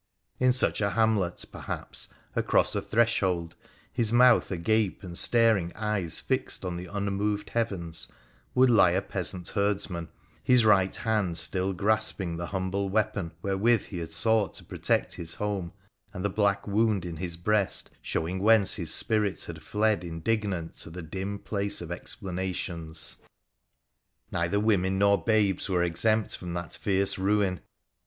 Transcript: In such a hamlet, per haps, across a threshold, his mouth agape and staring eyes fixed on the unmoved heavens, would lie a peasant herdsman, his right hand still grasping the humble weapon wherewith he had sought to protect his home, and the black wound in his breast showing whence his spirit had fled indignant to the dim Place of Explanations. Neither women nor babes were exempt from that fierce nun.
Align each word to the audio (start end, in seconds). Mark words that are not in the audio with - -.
In 0.39 0.51
such 0.51 0.81
a 0.81 0.89
hamlet, 0.89 1.45
per 1.51 1.59
haps, 1.59 2.07
across 2.35 2.73
a 2.75 2.81
threshold, 2.81 3.53
his 3.93 4.11
mouth 4.11 4.49
agape 4.49 5.03
and 5.03 5.15
staring 5.15 5.71
eyes 5.75 6.19
fixed 6.19 6.65
on 6.65 6.75
the 6.75 6.87
unmoved 6.87 7.51
heavens, 7.51 8.07
would 8.55 8.71
lie 8.71 8.93
a 8.93 9.01
peasant 9.03 9.49
herdsman, 9.49 10.09
his 10.43 10.65
right 10.65 10.95
hand 10.95 11.37
still 11.37 11.71
grasping 11.71 12.35
the 12.37 12.47
humble 12.47 12.89
weapon 12.89 13.33
wherewith 13.43 13.85
he 13.89 13.99
had 13.99 14.09
sought 14.09 14.55
to 14.55 14.63
protect 14.65 15.13
his 15.17 15.35
home, 15.35 15.71
and 16.13 16.25
the 16.25 16.29
black 16.31 16.67
wound 16.67 17.05
in 17.05 17.17
his 17.17 17.37
breast 17.37 17.91
showing 18.01 18.39
whence 18.39 18.77
his 18.77 18.91
spirit 18.91 19.43
had 19.43 19.61
fled 19.61 20.03
indignant 20.03 20.73
to 20.73 20.89
the 20.89 21.03
dim 21.03 21.37
Place 21.37 21.79
of 21.79 21.91
Explanations. 21.91 23.17
Neither 24.31 24.59
women 24.59 24.97
nor 24.97 25.23
babes 25.23 25.69
were 25.69 25.83
exempt 25.83 26.35
from 26.37 26.55
that 26.55 26.73
fierce 26.73 27.19
nun. 27.19 27.59